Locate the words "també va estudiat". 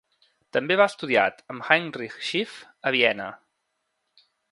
0.55-1.43